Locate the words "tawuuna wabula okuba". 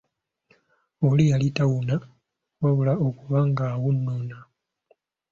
1.57-3.39